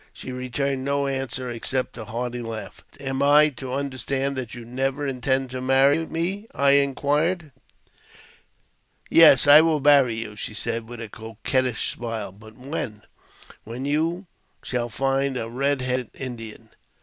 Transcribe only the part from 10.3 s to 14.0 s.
she said, with a coquettish smile. ''But when?" *' When